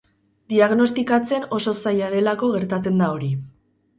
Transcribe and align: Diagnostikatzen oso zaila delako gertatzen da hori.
Diagnostikatzen 0.53 1.43
oso 1.57 1.75
zaila 1.85 2.09
delako 2.15 2.51
gertatzen 2.57 2.97
da 3.03 3.13
hori. 3.19 3.33